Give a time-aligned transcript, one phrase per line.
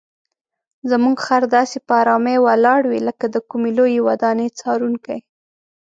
[0.91, 5.19] زموږ خر داسې په آرامۍ ولاړ وي لکه د کومې لویې ودانۍ څارونکی.